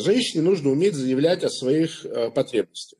[0.00, 2.98] Женщине нужно уметь заявлять о своих э, потребностях.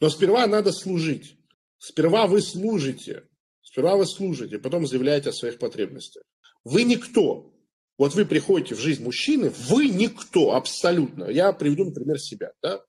[0.00, 1.36] Но сперва надо служить.
[1.78, 3.24] Сперва вы служите.
[3.62, 6.22] Сперва вы служите, потом заявляете о своих потребностях.
[6.64, 7.54] Вы никто.
[7.96, 11.24] Вот вы приходите в жизнь мужчины, вы никто абсолютно.
[11.24, 12.52] Я приведу, например, себя.
[12.62, 12.82] Да?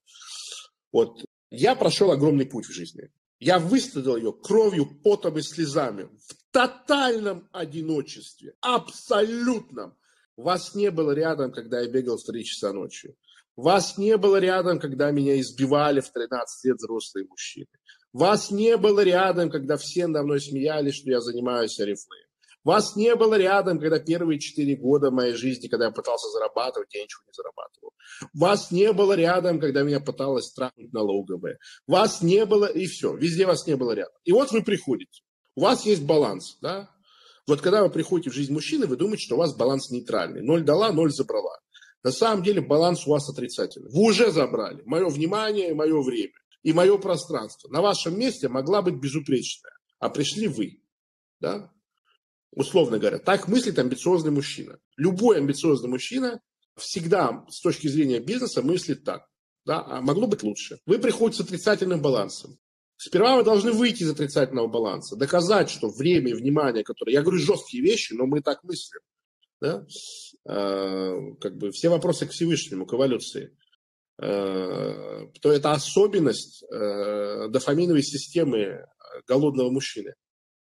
[0.91, 3.09] Вот я прошел огромный путь в жизни.
[3.39, 6.09] Я выстрадал ее кровью, потом и слезами.
[6.27, 8.53] В тотальном одиночестве.
[8.61, 9.97] Абсолютном.
[10.39, 13.13] Вас не было рядом, когда я бегал в 3 часа ночи.
[13.57, 17.67] Вас не было рядом, когда меня избивали в 13 лет взрослые мужчины.
[18.13, 22.29] Вас не было рядом, когда все надо мной смеялись, что я занимаюсь орифлеем.
[22.63, 27.03] Вас не было рядом, когда первые четыре года моей жизни, когда я пытался зарабатывать, я
[27.03, 27.91] ничего не зарабатывал.
[28.33, 31.59] Вас не было рядом, когда меня пыталась страхнуть налоговая.
[31.85, 33.13] Вас не было, и все.
[33.13, 34.15] Везде вас не было рядом.
[34.23, 35.21] И вот вы приходите.
[35.55, 36.89] У вас есть баланс, да?
[37.49, 40.43] Вот когда вы приходите в жизнь мужчины, вы думаете, что у вас баланс нейтральный.
[40.43, 41.57] Ноль дала, ноль забрала.
[42.03, 43.89] На самом деле баланс у вас отрицательный.
[43.89, 47.67] Вы уже забрали мое внимание, мое время и мое пространство.
[47.69, 50.83] На вашем месте могла быть безупречная, а пришли вы.
[51.39, 51.71] Да?
[52.51, 54.77] Условно говоря, так мыслит амбициозный мужчина.
[54.95, 56.39] Любой амбициозный мужчина
[56.77, 59.25] всегда с точки зрения бизнеса мыслит так.
[59.65, 60.77] Да, а могло быть лучше.
[60.85, 62.59] Вы приходите с отрицательным балансом.
[63.01, 67.13] Сперва вы должны выйти из отрицательного баланса, доказать, что время и внимание, которое...
[67.13, 68.99] Я говорю жесткие вещи, но мы так мыслим.
[69.61, 69.85] Да?
[70.45, 73.55] Э, как бы все вопросы к Всевышнему, к эволюции.
[74.21, 78.85] Э, то это особенность э, дофаминовой системы
[79.25, 80.15] голодного мужчины.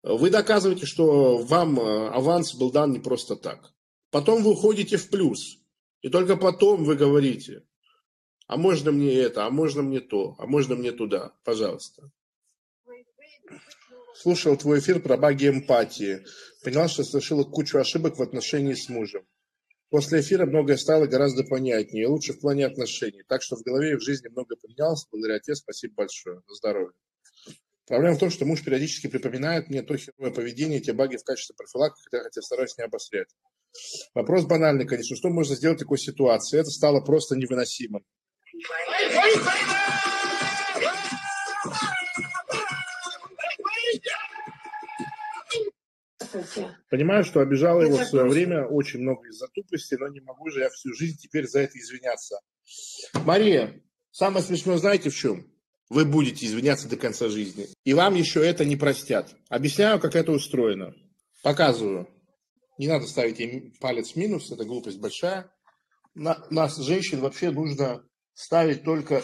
[0.02, 3.70] Вы доказываете, что вам аванс был дан не просто так.
[4.10, 5.58] Потом вы уходите в плюс.
[6.02, 7.62] И только потом вы говорите,
[8.48, 12.10] а можно мне это, а можно мне то, а можно мне туда, пожалуйста.
[14.14, 16.24] Слушал твой эфир про баги эмпатии.
[16.62, 19.26] Понял, что совершила кучу ошибок в отношении с мужем.
[19.90, 23.22] После эфира многое стало гораздо понятнее, лучше в плане отношений.
[23.28, 25.06] Так что в голове и в жизни много поменялось.
[25.10, 26.42] Благодаря тебе спасибо большое.
[26.48, 26.94] На здоровье.
[27.86, 31.54] Проблема в том, что муж периодически припоминает мне то херовое поведение, те баги в качестве
[31.54, 33.28] профилактики, хотя я стараюсь не обострять.
[34.14, 35.16] Вопрос банальный, конечно.
[35.16, 36.60] Что можно сделать в такой ситуации?
[36.60, 38.04] Это стало просто невыносимым.
[46.90, 50.60] Понимаю, что обижала его в свое время очень много из-за тупости, но не могу же
[50.60, 52.40] я всю жизнь теперь за это извиняться.
[53.24, 53.80] Мария,
[54.10, 55.46] самое смешное знаете в чем?
[55.90, 57.68] вы будете извиняться до конца жизни.
[57.84, 59.34] И вам еще это не простят.
[59.48, 60.94] Объясняю, как это устроено.
[61.42, 62.08] Показываю.
[62.78, 65.50] Не надо ставить им палец минус, это глупость большая.
[66.14, 69.22] На, нас, женщин, вообще нужно ставить только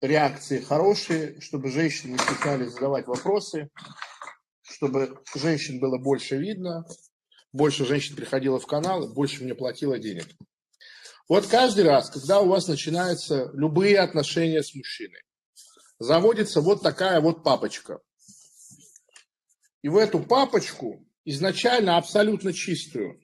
[0.00, 3.70] реакции хорошие, чтобы женщины не стеснялись задавать вопросы,
[4.82, 6.84] чтобы женщин было больше видно,
[7.52, 10.26] больше женщин приходило в канал, больше мне платило денег.
[11.28, 15.22] Вот каждый раз, когда у вас начинаются любые отношения с мужчиной,
[16.00, 18.00] заводится вот такая вот папочка.
[19.82, 23.20] И в эту папочку, изначально абсолютно чистую,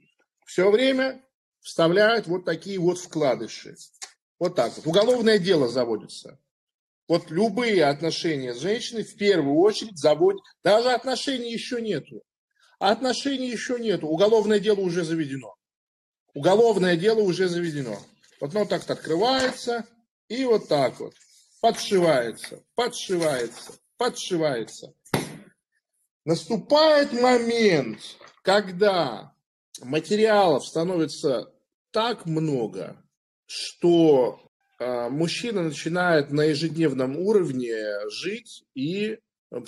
[0.47, 1.25] все время
[1.61, 3.75] вставляют вот такие вот вкладыши.
[4.39, 4.87] Вот так вот.
[4.87, 6.39] Уголовное дело заводится.
[7.09, 10.43] Вот любые отношения с женщиной в первую очередь заводят.
[10.63, 12.23] Даже отношений еще нету.
[12.79, 14.07] Отношений еще нету.
[14.07, 15.57] Уголовное дело уже заведено.
[16.35, 17.99] Уголовное дело уже заведено.
[18.41, 19.87] Вот оно так открывается
[20.29, 21.15] и вот так вот
[21.61, 24.95] подшивается, подшивается, подшивается.
[26.25, 28.01] Наступает момент,
[28.43, 29.35] когда
[29.83, 31.53] материалов становится
[31.91, 33.03] так много,
[33.47, 34.48] что
[34.81, 37.75] мужчина начинает на ежедневном уровне
[38.11, 39.19] жить и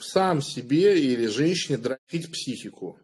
[0.01, 2.99] сам себе или женщине дрочить психику.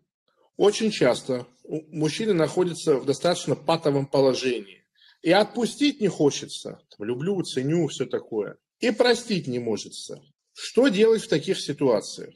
[0.56, 4.84] Очень часто мужчины находятся в достаточно патовом положении.
[5.22, 6.80] И отпустить не хочется.
[6.98, 9.92] Люблю, ценю, все такое и простить не может.
[10.52, 12.34] Что делать в таких ситуациях?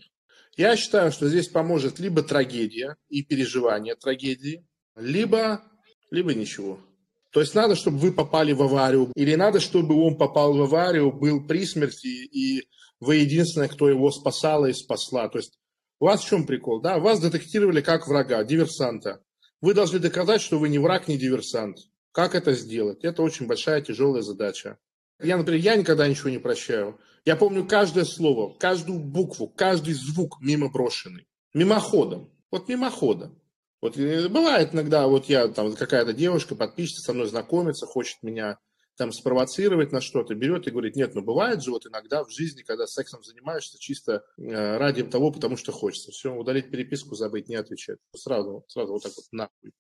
[0.57, 4.67] Я считаю, что здесь поможет либо трагедия и переживание трагедии,
[4.97, 5.63] либо,
[6.11, 6.81] либо ничего.
[7.31, 11.13] То есть надо, чтобы вы попали в аварию, или надо, чтобы он попал в аварию,
[11.13, 12.69] был при смерти, и
[12.99, 15.28] вы единственная, кто его спасала и спасла.
[15.28, 15.59] То есть
[16.01, 16.81] у вас в чем прикол?
[16.81, 16.99] Да?
[16.99, 19.22] Вас детектировали как врага, диверсанта.
[19.60, 21.78] Вы должны доказать, что вы не враг, не диверсант.
[22.13, 23.04] Как это сделать?
[23.04, 24.78] Это очень большая, тяжелая задача.
[25.22, 26.99] Я, например, я никогда ничего не прощаю.
[27.25, 31.27] Я помню каждое слово, каждую букву, каждый звук мимо брошенный.
[31.53, 32.33] Мимоходом.
[32.51, 33.39] Вот мимоходом.
[33.80, 38.59] Вот бывает иногда, вот я, там, какая-то девушка, подписчица со мной знакомится, хочет меня
[38.97, 42.60] там спровоцировать на что-то, берет и говорит, нет, ну бывает же вот иногда в жизни,
[42.60, 46.12] когда сексом занимаешься чисто э, ради того, потому что хочется.
[46.12, 47.98] Все, удалить переписку, забыть, не отвечать.
[48.15, 49.72] Сразу, сразу вот так вот нахуй.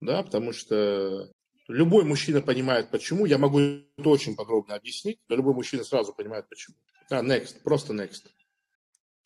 [0.00, 1.28] Да, потому что
[1.68, 3.26] Любой мужчина понимает, почему.
[3.26, 6.76] Я могу это очень подробно объяснить, но любой мужчина сразу понимает, почему.
[7.10, 8.26] А, next, просто next.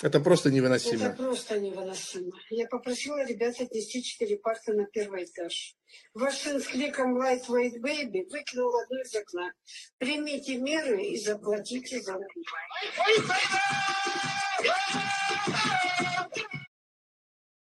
[0.03, 1.07] Это просто невыносимо.
[1.07, 2.33] Это просто невыносимо.
[2.49, 5.77] Я попросила ребят отнести четыре парты на первый этаж.
[6.15, 9.53] Ваш сын с кликом Lightweight Baby выкинул одну из окна.
[9.99, 12.47] Примите меры и заплатите за укрытие.